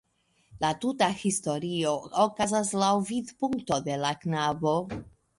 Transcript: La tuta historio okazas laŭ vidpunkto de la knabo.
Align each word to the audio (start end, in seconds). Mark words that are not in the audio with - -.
La 0.63 0.69
tuta 0.83 1.09
historio 1.23 1.91
okazas 2.23 2.71
laŭ 2.83 2.89
vidpunkto 3.09 3.77
de 3.89 3.99
la 4.05 4.15
knabo. 4.23 4.73